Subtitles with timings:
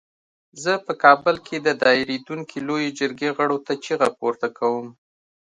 [0.63, 4.87] زه په کابل کې د دایریدونکې لویې جرګې غړو ته چیغه پورته کوم.